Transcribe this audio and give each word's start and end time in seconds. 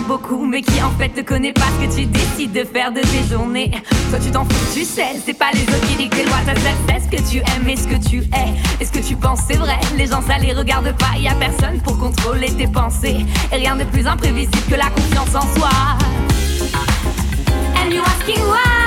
beaucoup 0.00 0.44
mais 0.46 0.62
qui 0.62 0.82
en 0.82 0.90
fait 0.90 1.08
te 1.08 1.20
connaît 1.20 1.52
pas 1.52 1.66
ce 1.80 1.86
que 1.86 2.00
tu 2.00 2.06
décides 2.06 2.52
de 2.52 2.64
faire 2.64 2.92
de 2.92 3.00
tes 3.00 3.24
journées. 3.30 3.70
Toi 4.10 4.18
tu 4.22 4.30
t'en 4.30 4.44
fous, 4.44 4.74
tu 4.74 4.84
sais, 4.84 5.16
c'est 5.24 5.34
pas 5.34 5.50
les 5.52 5.62
autres 5.62 5.86
qui 5.88 5.96
dictent 5.96 6.16
tes 6.16 6.24
lois, 6.24 6.38
c'est 6.46 7.00
ce 7.00 7.08
que 7.08 7.30
tu 7.30 7.38
aimes 7.38 7.68
et 7.68 7.76
ce 7.76 7.86
que 7.86 8.08
tu 8.08 8.18
es. 8.18 8.82
Et 8.82 8.84
ce 8.84 8.92
que 8.92 8.98
tu 8.98 9.16
penses 9.16 9.40
c'est 9.48 9.56
vrai, 9.56 9.78
les 9.96 10.06
gens 10.06 10.22
ça 10.22 10.38
les 10.38 10.52
regarde 10.52 10.92
pas, 10.96 11.18
y 11.18 11.28
a 11.28 11.34
personne 11.34 11.80
pour 11.80 11.98
contrôler 11.98 12.50
tes 12.52 12.66
pensées. 12.68 13.24
Et 13.52 13.56
rien 13.56 13.76
de 13.76 13.84
plus 13.84 14.06
imprévisible 14.06 14.62
que 14.70 14.76
la 14.76 14.90
confiance 14.90 15.34
en 15.34 15.58
soi. 15.58 15.70
And 17.76 17.92
you 17.92 18.02
asking 18.02 18.42
why? 18.44 18.77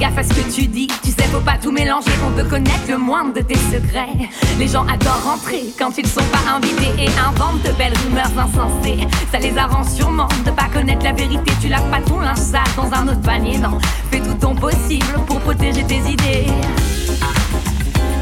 Gaffe 0.00 0.16
à 0.16 0.22
ce 0.22 0.30
que 0.30 0.50
tu 0.50 0.66
dis, 0.66 0.86
tu 1.02 1.10
sais, 1.10 1.24
faut 1.24 1.40
pas 1.40 1.58
tout 1.62 1.70
mélanger. 1.70 2.10
On 2.26 2.30
peut 2.30 2.48
connaître 2.48 2.88
le 2.88 2.96
moindre 2.96 3.34
de 3.34 3.40
tes 3.42 3.56
secrets. 3.56 4.30
Les 4.58 4.66
gens 4.66 4.86
adorent 4.86 5.22
rentrer 5.24 5.64
quand 5.78 5.96
ils 5.98 6.06
sont 6.06 6.24
pas 6.32 6.56
invités 6.56 7.04
et 7.04 7.08
inventent 7.18 7.62
de 7.62 7.72
belles 7.72 7.96
rumeurs 8.04 8.32
insensées. 8.38 9.06
Ça 9.30 9.38
les 9.38 9.56
arrange 9.58 9.88
sûrement 9.88 10.28
de 10.46 10.50
pas 10.50 10.68
connaître 10.72 11.04
la 11.04 11.12
vérité. 11.12 11.52
Tu 11.60 11.68
laves 11.68 11.88
pas 11.90 12.00
ton 12.00 12.18
linge 12.18 12.38
sale 12.38 12.62
dans 12.76 12.90
un 12.94 13.08
autre 13.08 13.20
panier, 13.20 13.58
non. 13.58 13.78
Fais 14.10 14.20
tout 14.20 14.34
ton 14.34 14.54
possible 14.54 15.12
pour 15.26 15.38
protéger 15.40 15.84
tes 15.84 15.98
idées. 15.98 16.46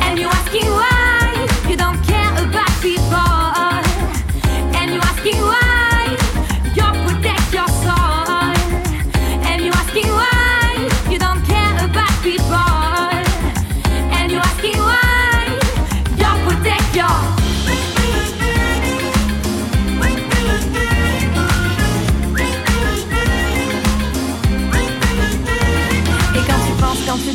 And 0.03 0.17
you 0.17 0.27
asking 0.27 0.69
why 0.73 1.71
you 1.71 1.77
don't 1.77 2.01
care 2.05 2.33
about 2.43 2.73
people. 2.83 3.28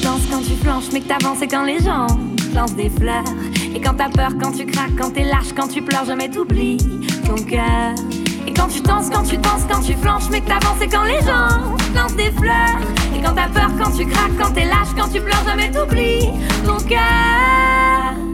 Danses, 0.03 0.27
quand 0.29 0.41
tu 0.41 0.55
flanches, 0.55 0.91
mais 0.91 0.99
que 0.99 1.07
t'avances 1.07 1.41
et 1.41 1.47
quand 1.47 1.63
les 1.63 1.79
gens 1.79 2.07
lancent 2.53 2.75
des 2.75 2.89
fleurs. 2.89 3.23
Et 3.73 3.79
quand 3.79 3.93
t'as 3.95 4.09
peur, 4.09 4.31
quand 4.41 4.51
tu 4.51 4.65
craques, 4.65 4.95
quand 4.97 5.11
t'es 5.11 5.23
lâche, 5.23 5.53
quand 5.55 5.67
tu 5.67 5.81
pleures, 5.81 6.05
jamais 6.05 6.29
t'oublies 6.29 6.77
ton 7.25 7.35
cœur. 7.35 7.95
Et 8.45 8.53
quand 8.53 8.67
tu 8.67 8.81
danses, 8.81 9.09
quand 9.09 9.23
tu 9.23 9.37
danses, 9.37 9.63
quand 9.69 9.81
tu 9.81 9.93
flanches, 9.93 10.29
mais 10.29 10.41
que 10.41 10.47
t'avances 10.47 10.81
et 10.81 10.87
quand 10.87 11.03
les 11.03 11.21
gens 11.21 11.71
lancent 11.95 12.15
des 12.15 12.31
fleurs. 12.31 12.79
Et 13.15 13.21
quand 13.21 13.33
t'as 13.33 13.47
peur, 13.47 13.71
quand 13.81 13.91
tu 13.91 14.05
craques, 14.05 14.37
quand 14.39 14.51
t'es 14.53 14.65
lâche, 14.65 14.93
quand 14.97 15.07
tu 15.07 15.21
pleures, 15.21 15.43
jamais 15.45 15.71
t'oublies 15.71 16.29
ton 16.65 16.77
cœur. 16.85 18.32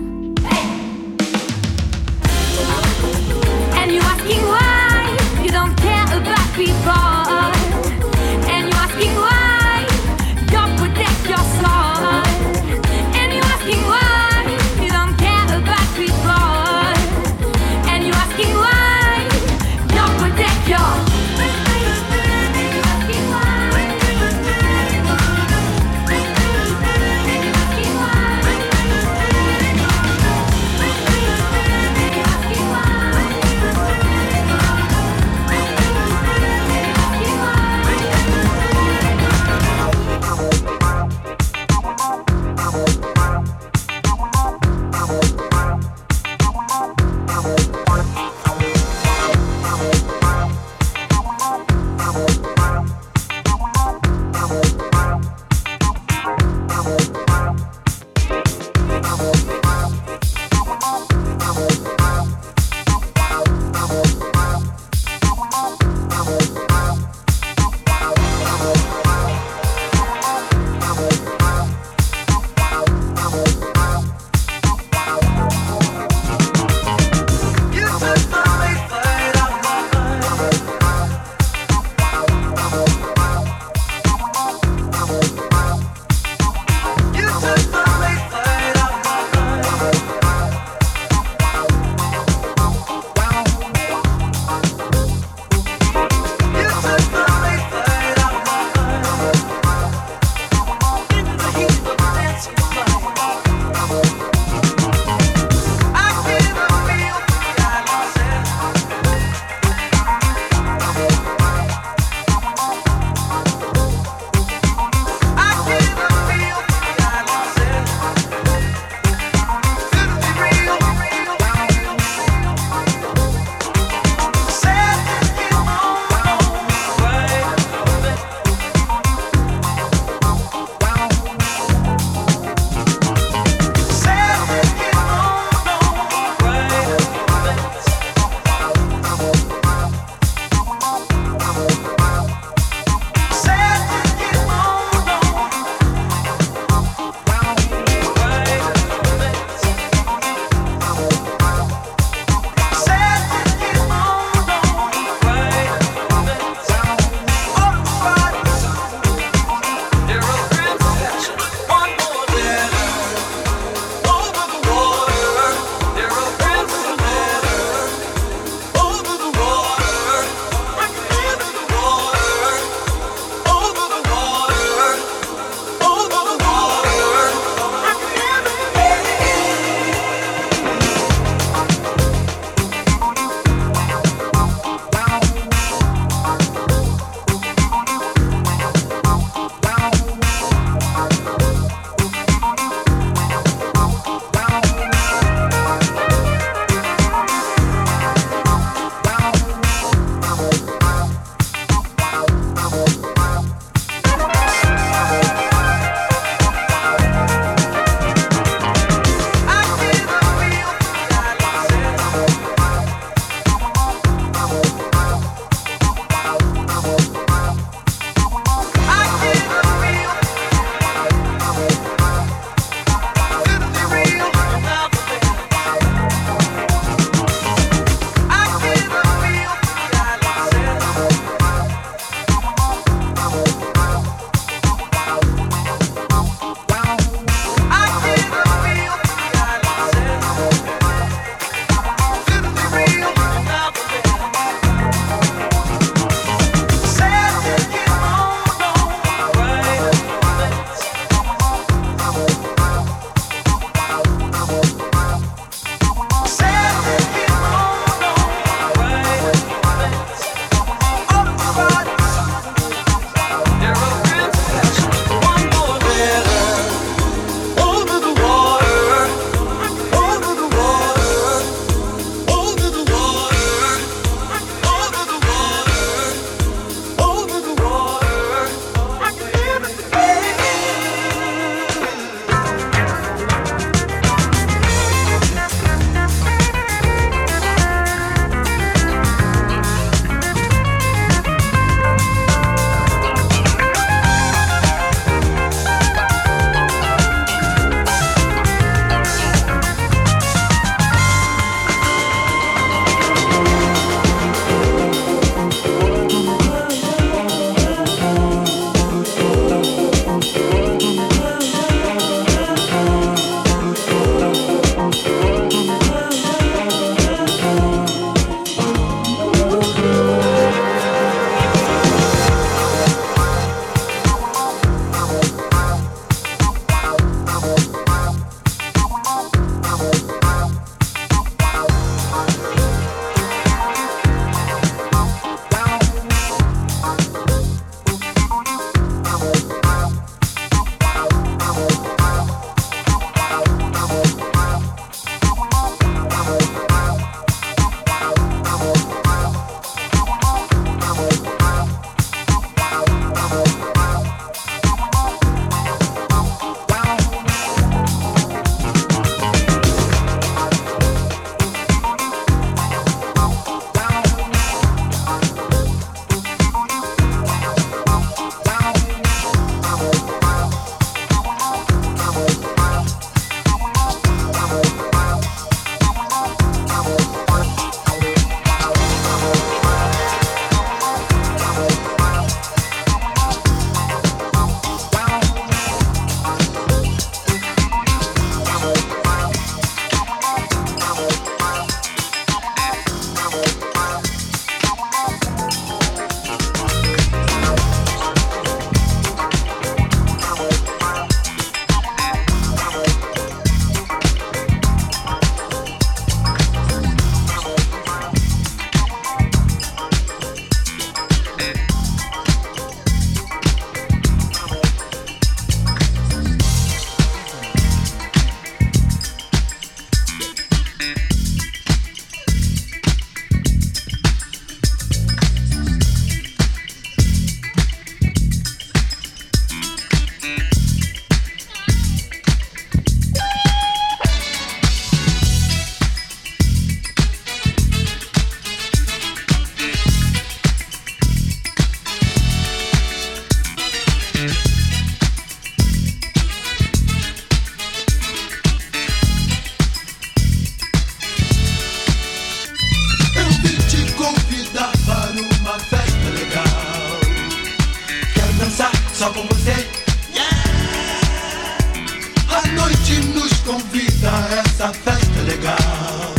Convida 463.49 464.11
a 464.11 464.41
essa 464.41 464.71
festa 464.71 465.21
legal. 465.23 466.13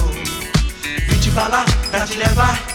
Vim 1.09 1.21
te 1.21 1.31
falar 1.31 1.65
pra 1.91 2.05
te 2.05 2.17
levar. 2.17 2.70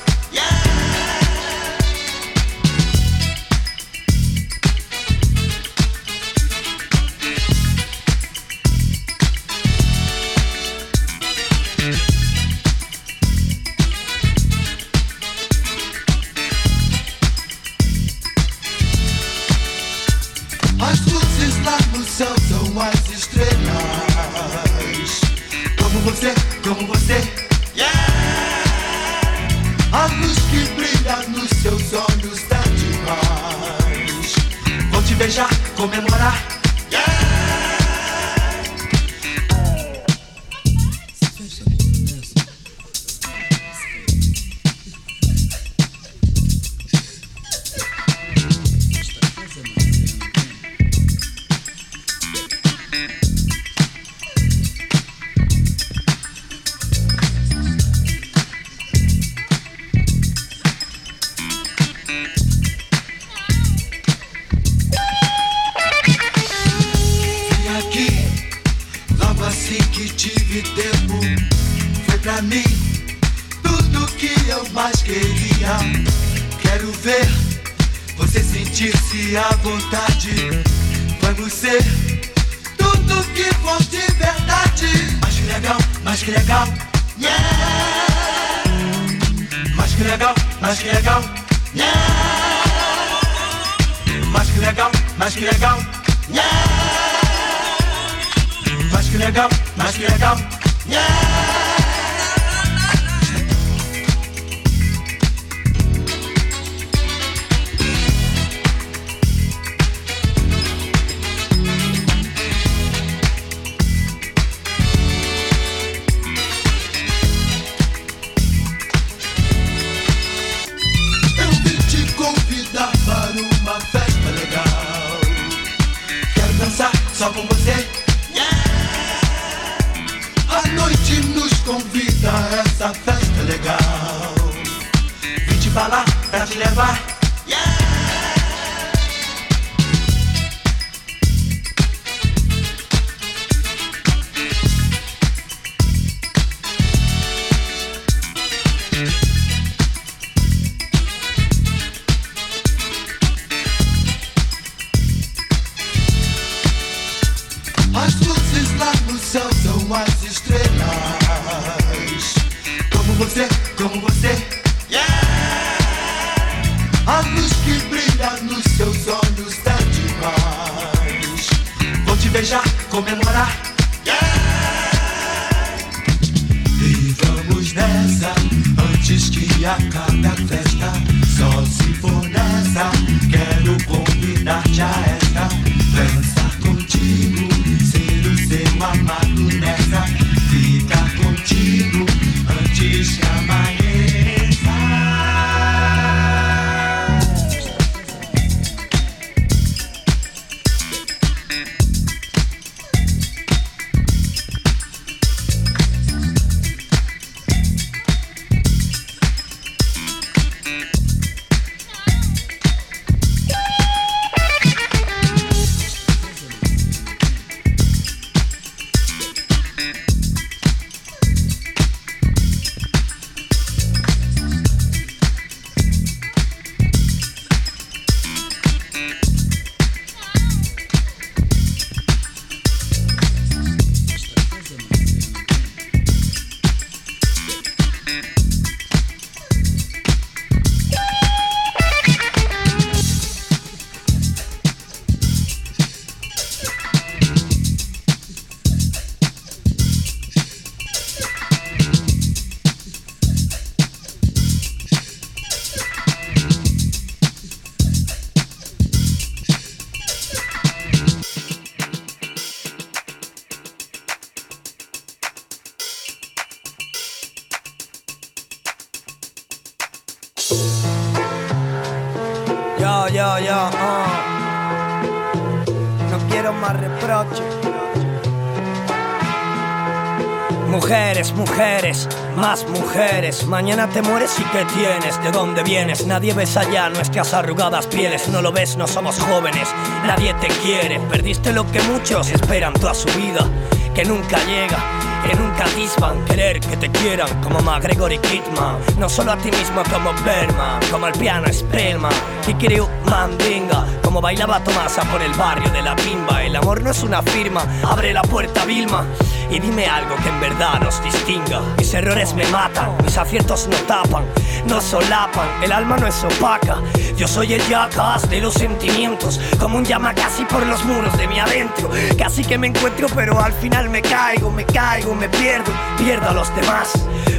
Mañana 283.48 283.90
te 283.90 284.02
mueres 284.02 284.40
y 284.40 284.44
¿qué 284.44 284.64
tienes? 284.74 285.22
¿De 285.22 285.30
dónde 285.30 285.64
vienes? 285.64 286.08
Nadie 286.08 286.34
ves 286.34 286.56
allá 286.56 286.90
nuestras 286.90 287.34
arrugadas 287.34 287.88
pieles. 287.88 288.30
No 288.30 288.42
lo 288.42 288.54
ves, 288.54 288.78
no 288.78 288.88
somos 288.88 289.20
jóvenes. 289.20 289.68
Nadie 290.06 290.34
te 290.36 290.48
quiere. 290.48 291.02
Perdiste 291.10 291.52
lo 291.52 291.70
que 291.70 291.82
muchos 291.82 292.30
esperan 292.30 292.72
toda 292.74 292.94
su 292.94 293.10
vida, 293.10 293.46
que 293.94 294.06
nunca 294.06 294.38
llega 294.46 294.78
que 295.26 295.36
nunca 295.36 295.66
dispan 295.76 296.24
querer 296.26 296.60
que 296.60 296.78
te 296.78 296.92
quieran 296.92 297.28
como 297.42 297.60
McGregor 297.60 298.12
Kidman 298.22 298.78
no 299.00 299.10
solo 299.10 299.32
a 299.32 299.38
ti 299.38 299.50
mismo 299.50 299.82
como 299.92 300.14
Berman 300.24 300.80
como 300.92 301.08
el 301.08 301.14
piano 301.14 301.52
Spellman 301.52 302.14
creo 302.60 302.88
Mandinga 303.06 303.88
como 304.04 304.22
bailaba 304.22 304.64
Tomasa 304.64 305.02
por 305.06 305.22
el 305.24 305.34
barrio 305.34 305.72
de 305.72 305.82
la 305.82 305.96
pimba 305.96 306.44
el 306.44 306.56
amor 306.56 306.84
no 306.84 306.92
es 306.92 307.02
una 307.02 307.24
firma 307.24 307.66
abre 307.84 308.14
la 308.14 308.22
puerta 308.22 308.66
Vilma 308.66 309.04
y 309.50 309.60
dime 309.60 309.86
algo 309.86 310.16
que 310.18 310.30
en 310.30 310.40
verdad 310.40 310.80
nos 310.82 311.04
distinga. 311.04 311.62
Mis 311.78 311.94
errores 311.94 312.34
me 312.34 312.46
matan, 312.48 312.96
mis 313.04 313.18
aciertos 313.18 313.68
no 313.68 313.78
tapan, 313.88 314.26
no 314.68 314.82
solapan, 314.82 315.48
el 315.64 315.72
alma 315.72 315.98
no 315.98 316.08
es 316.08 316.24
opaca. 316.24 316.82
Yo 317.18 317.28
soy 317.28 317.54
el 317.54 317.62
jackass 317.68 318.30
de 318.30 318.42
los 318.42 318.54
sentimientos, 318.54 319.40
como 319.60 319.78
un 319.78 319.86
llama 319.86 320.14
casi 320.14 320.44
por 320.46 320.66
los 320.66 320.84
muros 320.86 321.18
de 321.18 321.28
mi 321.28 321.40
adentro. 321.40 321.90
Casi 322.18 322.44
que 322.44 322.58
me 322.58 322.68
encuentro, 322.68 323.08
pero 323.16 323.40
al 323.40 323.54
final 323.54 323.90
me 323.90 324.02
caigo, 324.02 324.52
me 324.52 324.66
caigo, 324.66 325.16
me 325.16 325.30
pierdo, 325.30 325.72
pierdo 325.98 326.30
a 326.30 326.34
los 326.34 326.54
demás. 326.56 326.94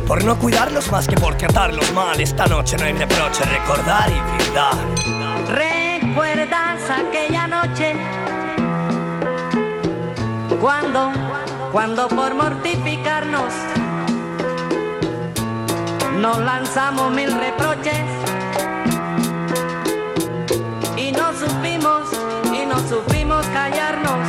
Por 0.06 0.24
no 0.24 0.38
cuidarlos 0.38 0.90
más 0.90 1.06
que 1.06 1.16
por 1.16 1.34
tratarlos 1.36 1.92
mal. 1.92 2.20
Esta 2.20 2.46
noche 2.46 2.76
no 2.76 2.84
hay 2.84 2.92
reproche, 2.92 3.44
recordar 3.44 4.08
y 4.08 4.36
brindar. 4.36 4.74
¿Recuerdas 5.48 6.80
aquella 6.90 7.46
noche? 7.48 7.94
Cuando 10.60 11.12
cuando 11.72 12.08
por 12.08 12.34
mortificarnos 12.34 13.52
nos 16.18 16.38
lanzamos 16.38 17.10
mil 17.12 17.32
reproches 17.32 18.04
y 20.96 21.12
no 21.12 21.32
supimos 21.32 22.08
y 22.52 22.66
no 22.66 22.78
supimos 22.88 23.46
callarnos. 23.46 24.26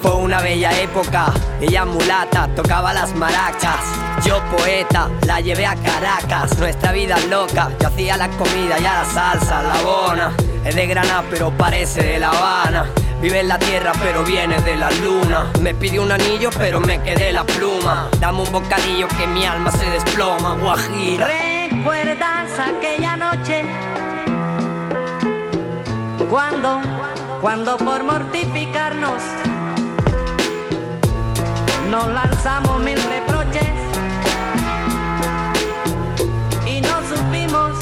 Fue 0.00 0.14
una 0.14 0.40
bella 0.40 0.78
época, 0.80 1.32
ella 1.60 1.84
mulata, 1.84 2.48
tocaba 2.54 2.92
las 2.92 3.14
maracas. 3.14 3.80
Yo 4.24 4.40
poeta, 4.56 5.10
la 5.26 5.40
llevé 5.40 5.66
a 5.66 5.74
Caracas, 5.74 6.58
nuestra 6.58 6.92
vida 6.92 7.18
loca. 7.28 7.70
Yo 7.80 7.88
hacía 7.88 8.16
la 8.16 8.28
comida 8.30 8.78
y 8.78 8.84
a 8.84 9.02
la 9.02 9.04
salsa, 9.04 9.62
la 9.62 9.82
bona. 9.82 10.32
Es 10.64 10.74
de 10.76 10.86
Granada 10.86 11.24
pero 11.30 11.50
parece 11.50 12.02
de 12.02 12.18
La 12.18 12.28
Habana. 12.28 12.86
Vive 13.20 13.40
en 13.40 13.48
la 13.48 13.58
tierra 13.58 13.92
pero 14.02 14.24
viene 14.24 14.60
de 14.60 14.76
la 14.76 14.90
luna. 14.90 15.50
Me 15.60 15.74
pidió 15.74 16.02
un 16.02 16.12
anillo 16.12 16.50
pero 16.58 16.80
me 16.80 17.02
quedé 17.02 17.32
la 17.32 17.44
pluma. 17.44 18.08
Dame 18.20 18.42
un 18.42 18.52
bocadillo 18.52 19.08
que 19.08 19.26
mi 19.26 19.44
alma 19.44 19.70
se 19.70 19.88
desploma. 19.90 20.54
Guajira. 20.54 21.28
¿Recuerdas 21.70 22.50
aquella 22.58 23.16
noche? 23.16 23.64
Cuando, 26.30 26.80
cuando 27.40 27.76
por 27.76 28.02
mortificarnos 28.02 29.22
Nos 31.90 32.08
lanzamos 32.08 32.82
mil 32.82 32.98
reproches 33.02 33.70
Y 36.66 36.80
no 36.80 37.02
supimos, 37.08 37.72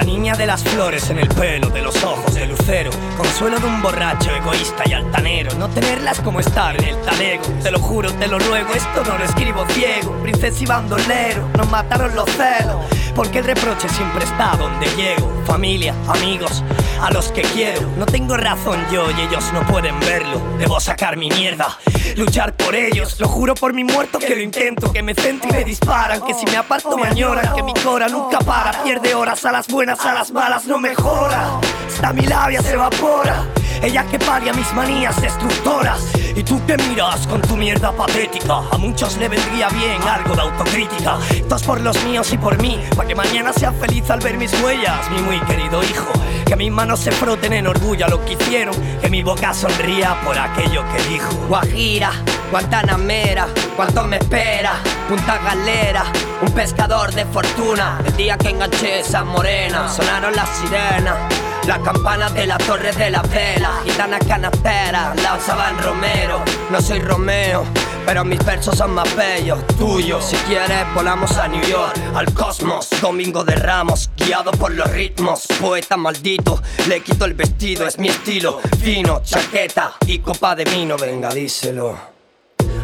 La 0.00 0.06
niña 0.06 0.34
de 0.34 0.46
las 0.46 0.64
flores 0.64 1.10
en 1.10 1.18
el 1.18 1.28
pelo, 1.28 1.68
de 1.68 1.82
los 1.82 2.02
ojos 2.02 2.34
de 2.34 2.46
lucero. 2.46 2.90
Consuelo 3.18 3.60
de 3.60 3.66
un 3.66 3.82
borracho 3.82 4.30
egoísta 4.34 4.82
y 4.86 4.94
altanero. 4.94 5.52
No 5.58 5.68
tenerlas 5.68 6.22
como 6.22 6.40
estar 6.40 6.74
en 6.80 6.88
el 6.88 7.00
talego. 7.02 7.42
Te 7.62 7.70
lo 7.70 7.78
juro, 7.78 8.10
te 8.14 8.26
lo 8.26 8.38
ruego, 8.38 8.72
esto 8.74 9.04
no 9.04 9.18
lo 9.18 9.24
escribo 9.24 9.66
ciego. 9.68 10.12
Princesa 10.22 10.62
y 10.62 10.66
bandolero, 10.66 11.46
nos 11.54 11.70
mataron 11.70 12.14
los 12.14 12.30
celos. 12.30 12.86
Porque 13.14 13.38
el 13.38 13.44
reproche 13.44 13.88
siempre 13.88 14.24
está 14.24 14.56
donde 14.56 14.86
llego. 14.96 15.30
Familia, 15.46 15.94
amigos, 16.08 16.62
a 17.00 17.10
los 17.10 17.32
que 17.32 17.42
quiero. 17.42 17.88
No 17.96 18.06
tengo 18.06 18.36
razón 18.36 18.84
yo 18.92 19.10
y 19.10 19.20
ellos 19.22 19.44
no 19.52 19.66
pueden 19.66 19.98
verlo. 20.00 20.40
Debo 20.58 20.80
sacar 20.80 21.16
mi 21.16 21.28
mierda, 21.28 21.78
luchar 22.16 22.56
por 22.56 22.74
ellos. 22.74 23.18
Lo 23.18 23.28
juro 23.28 23.54
por 23.54 23.74
mi 23.74 23.84
muerto 23.84 24.18
que 24.18 24.34
lo 24.34 24.42
intento. 24.42 24.92
Que 24.92 25.02
me 25.02 25.14
centro 25.14 25.48
y 25.50 25.52
me 25.52 25.64
disparan. 25.64 26.22
Que 26.22 26.34
si 26.34 26.46
me 26.46 26.56
aparto 26.56 26.96
me 26.96 27.08
añoran. 27.08 27.54
Que 27.54 27.62
mi 27.62 27.74
cora 27.74 28.08
nunca 28.08 28.38
para. 28.38 28.82
Pierde 28.82 29.14
horas 29.14 29.44
a 29.44 29.52
las 29.52 29.66
buenas, 29.68 30.00
a 30.04 30.14
las 30.14 30.30
malas 30.30 30.66
no 30.66 30.78
mejora. 30.78 31.60
Hasta 31.86 32.12
mi 32.12 32.22
labia 32.22 32.62
se 32.62 32.74
evapora. 32.74 33.46
Ella 33.82 34.04
que 34.04 34.18
paria 34.18 34.52
mis 34.52 34.72
manías 34.74 35.20
destructoras. 35.20 36.12
Y 36.36 36.42
tú 36.42 36.60
te 36.60 36.76
miras 36.76 37.26
con 37.26 37.40
tu 37.40 37.56
mierda 37.56 37.92
patética. 37.92 38.58
A 38.70 38.76
muchos 38.78 39.16
le 39.16 39.28
vendría 39.28 39.68
bien 39.70 40.02
algo 40.02 40.34
de 40.34 40.42
autocrítica. 40.42 41.18
Esto 41.30 41.56
es 41.56 41.62
por 41.62 41.80
los 41.80 42.02
míos 42.04 42.32
y 42.32 42.38
por 42.38 42.60
mí. 42.60 42.78
Para 42.94 43.08
que 43.08 43.14
mañana 43.14 43.52
sea 43.52 43.72
feliz 43.72 44.08
al 44.10 44.20
ver 44.20 44.36
mis 44.36 44.52
huellas, 44.62 45.10
mi 45.10 45.22
muy 45.22 45.40
querido 45.40 45.82
hijo. 45.82 46.12
Que 46.46 46.56
mis 46.56 46.70
manos 46.70 47.00
se 47.00 47.10
froten 47.12 47.52
en 47.52 47.66
orgullo 47.66 48.06
a 48.06 48.08
lo 48.08 48.24
que 48.24 48.34
hicieron. 48.34 48.74
Que 49.00 49.08
mi 49.08 49.22
boca 49.22 49.54
sonría 49.54 50.20
por 50.24 50.38
aquello 50.38 50.84
que 50.92 51.02
dijo. 51.08 51.32
Guajira, 51.48 52.12
Guantanamera, 52.50 53.48
cuánto 53.76 54.04
me 54.04 54.16
espera. 54.18 54.74
Punta 55.08 55.38
Galera, 55.38 56.04
un 56.42 56.52
pescador 56.52 57.12
de 57.12 57.24
fortuna. 57.24 58.00
El 58.04 58.16
día 58.16 58.36
que 58.36 58.50
enganché 58.50 59.00
esa 59.00 59.24
morena, 59.24 59.88
sonaron 59.88 60.34
las 60.36 60.48
sirenas. 60.50 61.49
La 61.66 61.78
campana 61.82 62.30
de 62.30 62.46
la 62.46 62.58
torre 62.58 62.92
de 62.92 63.10
la 63.10 63.22
vela, 63.22 63.80
gitana 63.84 64.18
canastera, 64.18 65.14
la 65.14 65.36
usaban 65.36 65.78
Romero. 65.82 66.42
No 66.70 66.80
soy 66.80 66.98
Romeo, 67.00 67.64
pero 68.06 68.24
mis 68.24 68.44
versos 68.44 68.76
son 68.76 68.94
más 68.94 69.14
bellos, 69.14 69.58
tuyos. 69.78 70.24
Si 70.24 70.36
quieres, 70.36 70.84
volamos 70.94 71.36
a 71.36 71.48
New 71.48 71.62
York, 71.62 71.96
al 72.14 72.32
cosmos. 72.34 72.88
Domingo 73.00 73.44
de 73.44 73.54
Ramos, 73.54 74.10
guiado 74.16 74.50
por 74.52 74.72
los 74.72 74.90
ritmos. 74.90 75.46
Poeta 75.60 75.96
maldito, 75.96 76.60
le 76.88 77.02
quito 77.02 77.24
el 77.24 77.34
vestido, 77.34 77.86
es 77.86 77.98
mi 77.98 78.08
estilo. 78.08 78.60
Fino, 78.82 79.22
chaqueta 79.22 79.92
y 80.06 80.18
copa 80.18 80.56
de 80.56 80.64
vino, 80.64 80.96
venga, 80.96 81.28
díselo. 81.28 82.19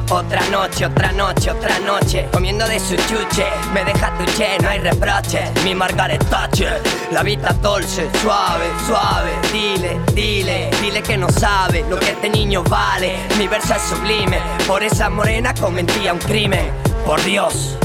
Otra 0.08 0.40
noche, 0.50 0.86
otra 0.86 1.10
noche, 1.10 1.50
otra 1.50 1.80
noche 1.80 2.28
Comiendo 2.32 2.66
de 2.68 2.78
su 2.78 2.94
chuche. 2.94 3.46
Me 3.72 3.84
deja 3.84 4.12
tu 4.16 4.24
che, 4.36 4.56
no 4.60 4.68
hay 4.68 4.78
reproche. 4.78 5.50
Mi 5.64 5.74
Margaret 5.74 6.24
Thatcher 6.28 6.80
La 7.10 7.22
vida 7.22 7.52
dulce, 7.60 8.08
suave, 8.22 8.66
suave. 8.86 9.32
Dile, 9.50 9.98
dile, 10.14 10.70
dile 10.80 11.02
que 11.02 11.16
no 11.16 11.28
sabe 11.28 11.84
Lo 11.88 11.98
que 11.98 12.10
este 12.10 12.30
niño 12.30 12.62
vale. 12.62 13.16
Mi 13.36 13.48
verso 13.48 13.74
es 13.74 13.82
sublime 13.82 14.38
Por 14.66 14.84
esa 14.84 15.10
morena 15.10 15.52
cometía 15.54 16.12
un 16.12 16.20
crimen. 16.20 16.70
Por 17.04 17.22
Dios, 17.24 17.76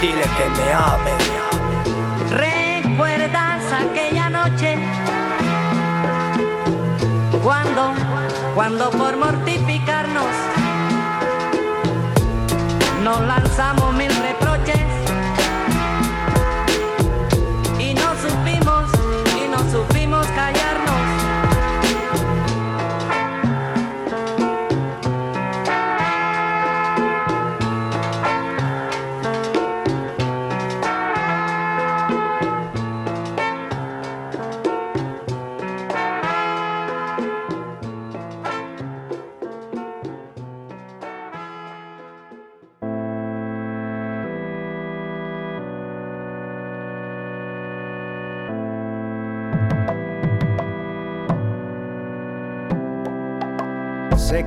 dile 0.00 0.22
que 0.22 0.50
me 0.56 0.72
ame. 0.72 1.10
¿Recuerdas 2.30 3.62
aquella 3.72 4.28
noche? 4.28 4.76
Cuando, 7.42 7.92
cuando 8.54 8.90
por 8.90 9.16
mortificarnos 9.16 10.26
nos 13.00 13.20
lanzamos 13.26 13.94
mil 13.94 14.10
reproches 14.22 14.49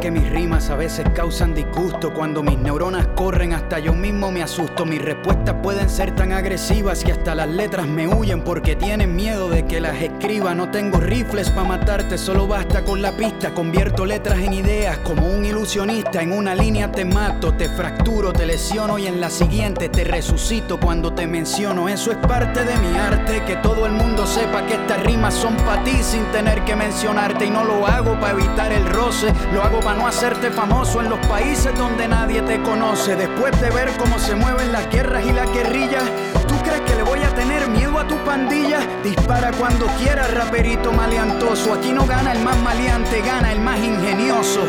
que 0.04 0.12
mis 0.12 0.30
rimas 0.30 0.70
a 0.70 0.76
veces 0.76 1.06
causan 1.16 1.56
disgusto. 1.56 2.14
Cuando 2.14 2.44
mis 2.44 2.58
neuronas 2.58 3.08
corren, 3.16 3.54
hasta 3.54 3.80
yo 3.80 3.94
mismo 3.94 4.32
me 4.32 4.44
asusto. 4.44 4.86
Mis 4.86 5.02
respuestas 5.02 5.56
pueden 5.64 5.90
ser 5.90 6.14
tan 6.14 6.32
agresivas 6.32 7.04
que 7.04 7.12
hasta 7.12 7.34
las 7.34 7.48
letras 7.48 7.88
me 7.88 8.08
huyen 8.08 8.44
porque 8.44 8.76
tienen 8.76 9.16
miedo 9.16 9.50
de 9.50 9.66
que 9.66 9.80
las 9.82 10.02
escriba. 10.02 10.54
No 10.54 10.70
tengo 10.70 11.00
rifles 11.00 11.50
para 11.50 11.68
matarte, 11.68 12.20
solo 12.20 12.48
basta 12.48 12.84
con 12.84 13.02
la 13.02 13.14
pista. 13.14 13.54
Convierto 13.54 14.06
letras 14.06 14.40
en 14.40 14.54
ideas 14.54 15.00
como 15.00 15.26
un 15.26 15.46
ilusionista. 15.46 16.22
En 16.22 16.34
una 16.34 16.54
línea 16.54 16.92
te 16.92 17.06
mato, 17.06 17.54
te 17.54 17.70
fracturo, 17.70 18.32
te 18.32 18.46
lesiono 18.46 19.00
y 19.00 19.08
en 19.08 19.20
la 19.20 19.30
siguiente 19.30 19.90
te 19.90 20.04
resucito 20.04 20.80
cuando 20.80 21.14
te 21.14 21.28
menciono. 21.28 21.90
Eso 21.90 22.12
es 22.12 22.18
parte 22.18 22.64
de 22.64 22.76
mi 22.78 22.98
arte, 22.98 23.42
que 23.48 23.56
todo 23.56 23.86
el 23.86 23.94
mundo 23.94 24.28
sepa 24.28 24.66
que 24.66 24.74
estas 24.74 25.02
rimas 25.04 25.34
son 25.34 25.56
para 25.58 25.84
ti 25.84 26.04
sin 26.04 26.26
tener 26.34 26.64
que 26.66 26.76
mencionarte. 26.76 27.46
Y 27.46 27.50
no 27.50 27.64
lo 27.64 27.88
hago 27.88 28.20
para 28.20 28.34
evitar 28.34 28.72
el 28.72 28.86
roce, 28.86 29.34
lo 29.54 29.64
hago 29.64 29.74
hago 29.74 29.82
no 29.96 30.08
hacerte 30.08 30.52
famoso 30.52 31.02
en 31.02 31.10
los 31.10 31.20
países 31.28 31.78
donde 31.78 32.08
nadie 32.08 32.42
te 32.42 32.62
conoce. 32.62 33.16
Después 33.16 33.60
de 33.62 33.70
ver 33.70 33.90
cómo 33.98 34.18
se 34.20 34.36
mueven 34.36 34.72
las 34.72 34.90
guerras 34.90 35.26
y 35.26 35.32
las 35.32 35.52
guerrillas, 35.52 36.04
¿tú 36.48 36.56
crees 36.64 36.82
que 36.82 36.96
le 36.96 37.04
voy 37.04 37.22
a 37.22 37.34
tener 37.36 37.68
miedo 37.70 37.98
a 38.00 38.08
tu 38.08 38.16
pandilla? 38.26 38.80
Dispara 39.04 39.52
cuando 39.52 39.86
quieras, 40.00 40.34
raperito 40.34 40.92
maleantoso. 40.92 41.74
Aquí 41.74 41.92
no 41.92 42.06
gana 42.06 42.32
el 42.34 42.40
más 42.44 42.58
maleante, 42.58 43.22
gana 43.22 43.52
el 43.52 43.60
más 43.60 43.80
ingenioso. 43.80 44.62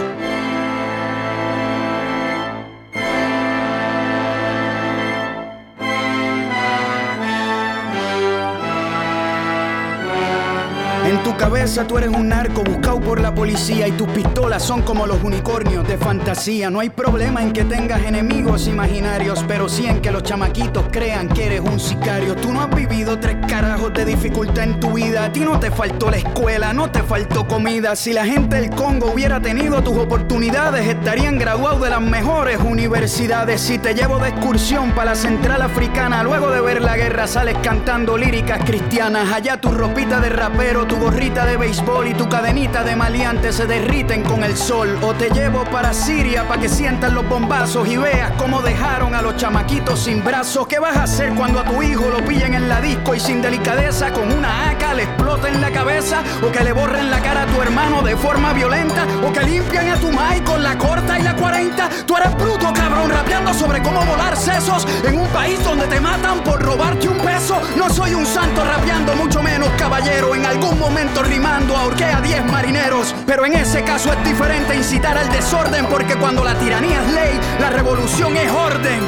Tú 11.65 11.97
eres 11.97 12.11
un 12.11 12.29
narco 12.29 12.63
buscado 12.63 13.01
por 13.01 13.19
la 13.19 13.35
policía 13.35 13.89
y 13.89 13.93
tus 13.93 14.07
pistolas 14.09 14.63
son 14.63 14.83
como 14.83 15.07
los 15.07 15.25
unicornios 15.25 15.89
de 15.89 15.97
fantasía. 15.97 16.69
No 16.69 16.81
hay 16.81 16.91
problema 16.91 17.43
en 17.43 17.55
que 17.55 17.65
tengas 17.65 18.03
enemigos 18.03 18.69
imaginarios, 18.69 19.43
pero 19.49 19.67
sí 19.67 19.87
en 19.87 20.03
que 20.03 20.11
los 20.11 20.23
chamaquitos 20.23 20.85
crean 20.93 21.27
que 21.27 21.47
eres 21.47 21.61
un 21.61 21.81
sicario. 21.81 22.37
Tú 22.37 22.53
no 22.53 22.61
has 22.61 22.75
vivido 22.75 23.19
tres 23.19 23.39
carajos 23.49 23.95
de 23.95 24.05
dificultad 24.05 24.65
en 24.65 24.79
tu 24.79 24.93
vida. 24.93 25.25
A 25.25 25.33
ti 25.33 25.41
no 25.41 25.59
te 25.59 25.71
faltó 25.71 26.11
la 26.11 26.19
escuela, 26.19 26.75
no 26.75 26.91
te 26.91 27.03
faltó 27.03 27.49
comida. 27.49 27.97
Si 27.97 28.13
la 28.13 28.27
gente 28.27 28.57
del 28.57 28.69
Congo 28.69 29.11
hubiera 29.15 29.41
tenido 29.41 29.83
tus 29.83 29.97
oportunidades, 29.97 30.87
estarían 30.87 31.39
graduados 31.39 31.81
de 31.81 31.89
las 31.89 32.03
mejores 32.03 32.59
universidades. 32.59 33.63
Si 33.63 33.79
te 33.79 33.95
llevo 33.95 34.19
de 34.19 34.29
excursión 34.29 34.91
para 34.91 35.13
la 35.13 35.17
central 35.17 35.63
africana, 35.63 36.23
luego 36.23 36.51
de 36.51 36.61
ver 36.61 36.83
la 36.83 36.95
guerra 36.95 37.27
sales 37.27 37.57
cantando 37.63 38.19
líricas 38.19 38.63
cristianas. 38.67 39.33
Allá 39.33 39.57
tu 39.59 39.71
ropita 39.71 40.21
de 40.21 40.29
rapero, 40.29 40.87
tu 40.87 40.97
gorrita 40.97 41.47
de 41.47 41.54
béisbol 41.57 42.09
y 42.09 42.15
tu 42.15 42.29
cadenita 42.29 42.83
de 42.83 42.97
maleante 42.97 43.53
se 43.53 43.67
derriten 43.67 44.23
con 44.23 44.45
el 44.45 44.57
sol. 44.57 44.99
O 45.03 45.15
te 45.15 45.31
llevo 45.31 45.65
para 45.65 45.93
Siria 45.93 46.47
para 46.49 46.61
que 46.61 46.69
sientan 46.69 47.15
los 47.15 47.29
bombazos 47.29 47.89
y 47.89 47.97
veas 47.97 48.33
cómo 48.39 48.63
dejaron 48.63 49.15
a 49.15 49.23
los 49.23 49.37
chamaquitos 49.37 50.01
sin 50.01 50.23
brazos. 50.25 50.67
¿Qué 50.67 50.79
vas 50.79 50.97
a 50.97 51.05
hacer 51.05 51.35
cuando 51.35 51.61
a 51.61 51.65
tu 51.65 51.83
hijo 51.83 52.09
lo 52.09 52.25
pillen 52.25 52.55
en 52.55 52.69
la 52.69 52.81
disco 52.81 53.15
y 53.15 53.21
sin 53.21 53.43
delicadeza 53.43 54.13
con 54.13 54.33
una 54.33 54.71
AK 54.71 54.95
le 54.97 55.03
exploten 55.05 55.61
la 55.61 55.71
cabeza? 55.71 56.23
¿O 56.43 56.51
que 56.51 56.65
le 56.65 56.73
borren 56.73 57.11
la 57.11 57.21
cara 57.21 57.43
a 57.43 57.47
tu 57.47 57.61
hermano 57.61 58.03
de 58.03 58.17
forma 58.17 58.53
violenta? 58.53 59.07
¿O 59.27 59.33
que 59.33 59.43
limpian 59.43 59.89
a 59.89 59.97
tu 59.97 60.11
mai 60.11 60.41
con 60.43 60.63
la 60.63 60.77
corta 60.79 61.19
y 61.19 61.23
la 61.23 61.35
40? 61.35 61.89
Tú 62.07 62.17
eres 62.17 62.35
bruto, 62.37 62.73
cabrón, 62.73 63.11
rapeando 63.11 63.55
sobre 63.55 63.83
cómo 63.83 64.05
volar 64.05 64.37
sesos 64.37 64.87
en 65.05 65.19
un 65.19 65.29
país 65.29 65.63
donde 65.65 65.87
te 65.87 66.01
matan 66.01 66.41
por 66.41 66.63
robarte 66.63 67.09
un 67.09 67.19
peso. 67.19 67.61
No 67.77 67.89
soy 67.91 68.15
un 68.15 68.27
santo 68.27 68.65
rapeando, 68.65 69.15
mucho 69.17 69.43
menos 69.43 69.69
caballero. 69.79 70.35
En 70.35 70.47
algún 70.47 70.79
momento 70.79 71.23
rimando 71.45 71.77
ahorqué 71.77 72.05
a 72.05 72.23
10 72.23 72.47
marineros. 72.47 73.15
Pero 73.27 73.45
en 73.45 73.53
ese 73.53 73.83
caso 73.85 74.11
es 74.13 74.25
diferente 74.25 74.75
incitar 74.75 75.19
al 75.19 75.29
desorden, 75.31 75.85
porque 75.87 76.15
cuando 76.17 76.43
la 76.43 76.55
tiranía 76.55 77.03
es 77.03 77.13
ley, 77.13 77.41
la 77.61 77.69
revolución 77.69 78.35
es 78.37 78.51
orden. 78.51 79.01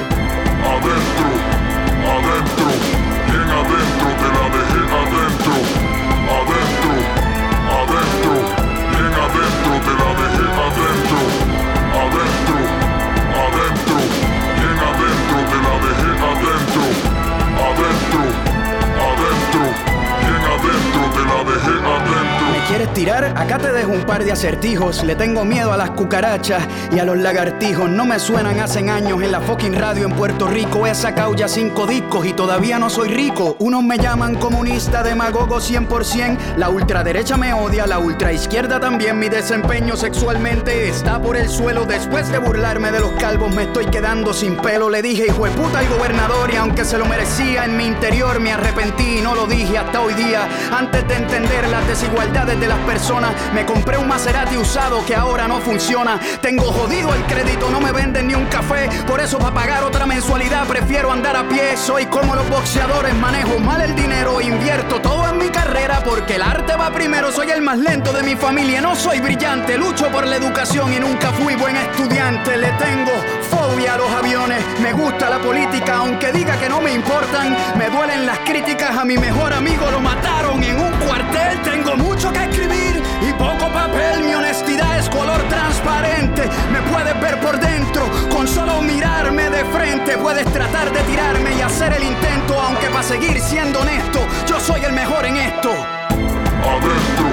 Par 24.06 24.24
de 24.24 24.32
acertijos. 24.32 25.02
Le 25.04 25.16
tengo 25.16 25.44
miedo 25.44 25.72
a 25.72 25.76
las 25.76 25.90
cucarachas 25.90 26.62
y 26.92 26.98
a 26.98 27.04
los 27.04 27.18
lagartijos. 27.18 27.90
No 27.90 28.06
me 28.06 28.18
suenan 28.18 28.60
hace 28.60 28.88
años 28.88 29.20
en 29.22 29.32
la 29.32 29.40
fucking 29.40 29.74
radio 29.74 30.06
en 30.06 30.12
Puerto 30.12 30.46
Rico. 30.46 30.86
He 30.86 30.94
sacado 30.94 31.34
ya 31.34 31.48
cinco 31.48 31.86
discos 31.86 32.24
y 32.26 32.32
todavía 32.32 32.78
no 32.78 32.88
soy 32.88 33.08
rico. 33.08 33.56
Unos 33.58 33.82
me 33.82 33.98
llaman 33.98 34.36
comunista, 34.36 35.02
demagogo 35.02 35.58
100%. 35.58 36.56
La 36.56 36.68
ultraderecha 36.68 37.36
me 37.36 37.52
odia, 37.52 37.86
la 37.86 37.98
ultraizquierda 37.98 38.78
también. 38.78 39.18
Mi 39.18 39.28
desempeño 39.28 39.96
sexualmente 39.96 40.88
está 40.88 41.20
por 41.20 41.36
el 41.36 41.48
suelo. 41.48 41.84
Después 41.84 42.30
de 42.30 42.38
burlarme 42.38 42.92
de 42.92 43.00
los 43.00 43.10
calvos, 43.12 43.54
me 43.54 43.64
estoy 43.64 43.86
quedando 43.86 44.32
sin 44.32 44.56
pelo. 44.56 44.88
Le 44.88 45.02
dije, 45.02 45.26
hijo 45.26 45.44
de 45.44 45.50
puta 45.50 45.80
al 45.80 45.88
gobernador, 45.88 46.50
y 46.52 46.56
aunque 46.56 46.84
se 46.84 46.98
lo 46.98 47.06
merecía, 47.06 47.64
en 47.64 47.76
mi 47.76 47.86
interior 47.86 48.38
me 48.40 48.52
arrepentí 48.52 49.18
y 49.18 49.22
no 49.22 49.34
lo 49.34 49.46
dije 49.46 49.78
hasta 49.78 50.00
hoy 50.00 50.14
día. 50.14 50.48
Antes 50.70 51.06
de 51.08 51.16
entender 51.16 51.68
las 51.68 51.86
desigualdades 51.88 52.60
de 52.60 52.68
las 52.68 52.78
personas, 52.80 53.32
me 53.52 53.66
compré 53.66 53.95
un 53.98 54.08
Maserati 54.08 54.56
usado 54.56 55.04
que 55.04 55.14
ahora 55.14 55.48
no 55.48 55.60
funciona. 55.60 56.18
Tengo 56.40 56.64
jodido 56.72 57.14
el 57.14 57.22
crédito, 57.24 57.70
no 57.70 57.80
me 57.80 57.92
venden 57.92 58.28
ni 58.28 58.34
un 58.34 58.46
café. 58.46 58.88
Por 59.06 59.20
eso, 59.20 59.38
para 59.38 59.54
pagar 59.54 59.84
otra 59.84 60.06
mensualidad, 60.06 60.66
prefiero 60.66 61.12
andar 61.12 61.36
a 61.36 61.48
pie. 61.48 61.76
Soy 61.76 62.06
como 62.06 62.34
los 62.34 62.48
boxeadores, 62.48 63.14
manejo 63.14 63.58
mal 63.58 63.80
el 63.80 63.94
dinero, 63.94 64.40
invierto 64.40 65.00
todo 65.00 65.28
en 65.28 65.38
mi 65.38 65.48
carrera 65.48 66.02
porque 66.04 66.36
el 66.36 66.42
arte 66.42 66.76
va 66.76 66.90
primero. 66.90 67.32
Soy 67.32 67.50
el 67.50 67.62
más 67.62 67.78
lento 67.78 68.12
de 68.12 68.22
mi 68.22 68.36
familia, 68.36 68.80
no 68.80 68.94
soy 68.94 69.20
brillante. 69.20 69.78
Lucho 69.78 70.08
por 70.10 70.26
la 70.26 70.36
educación 70.36 70.92
y 70.92 71.00
nunca 71.00 71.30
fui 71.32 71.54
buen 71.54 71.76
estudiante. 71.76 72.56
Le 72.56 72.72
tengo 72.72 73.12
fobia 73.46 73.94
a 73.94 73.96
los 73.98 74.10
aviones, 74.10 74.62
me 74.80 74.92
gusta 74.92 75.30
la 75.30 75.38
política, 75.38 75.96
aunque 75.96 76.32
diga 76.32 76.58
que 76.58 76.68
no 76.68 76.80
me 76.80 76.92
importan. 76.92 77.56
Me 77.78 77.88
duelen 77.88 78.26
las 78.26 78.38
críticas, 78.40 78.96
a 78.96 79.04
mi 79.04 79.16
mejor 79.16 79.52
amigo 79.52 79.90
lo 79.90 80.00
mataron 80.00 80.62
en 80.62 80.80
un 80.80 80.92
cuartel. 81.06 81.60
Tengo 81.62 81.96
mucho 81.96 82.32
que 82.32 82.44
escribir 82.44 83.02
y 83.22 83.32
poco 83.34 83.68
papel. 83.72 84.24
Mi 84.24 84.34
honestidad 84.34 84.98
es 84.98 85.08
color 85.08 85.42
transparente. 85.48 86.48
Me 86.72 86.80
puedes 86.92 87.20
ver 87.20 87.40
por 87.40 87.58
dentro 87.58 88.02
con 88.30 88.46
solo 88.46 88.80
mirarme 88.82 89.50
de 89.50 89.64
frente. 89.66 90.18
Puedes 90.18 90.46
tratar 90.52 90.92
de 90.92 91.00
tirarme 91.04 91.54
y 91.56 91.60
hacer 91.60 91.92
el 91.92 92.04
intento, 92.04 92.60
aunque 92.60 92.88
para 92.88 93.02
seguir 93.02 93.40
siendo 93.40 93.80
honesto, 93.80 94.20
yo 94.46 94.60
soy 94.60 94.82
el 94.84 94.92
mejor 94.92 95.24
en 95.26 95.36
esto. 95.36 95.70
Adentro, 95.70 97.28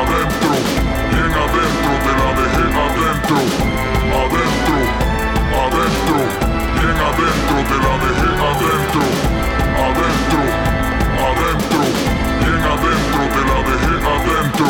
adentro, 0.00 0.52
bien 1.10 1.32
adentro, 1.44 1.92
te 2.04 2.12
la 2.18 2.30
dejé 2.40 2.64
adentro. 2.84 3.38
Adentro, 4.10 4.69
adentro, 5.64 6.18
bien 6.74 6.98
adentro, 7.08 7.56
te 7.68 7.76
la 7.84 7.94
dejé 8.04 8.30
adentro. 8.50 9.04
Adentro, 9.86 10.42
adentro, 11.28 11.82
bien 12.40 12.62
adentro, 12.74 13.22
te 13.34 13.42
la 13.50 13.58
dejé 13.68 13.94
adentro. 14.14 14.68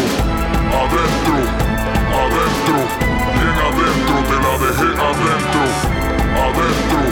Adentro, 0.80 1.36
adentro, 2.22 2.78
bien 3.36 3.56
adentro, 3.68 4.14
te 4.30 4.36
la 4.44 4.54
dejé 4.64 4.88
adentro. 5.08 5.64
Adentro, 6.46 7.02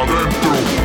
adentro, 0.00 0.81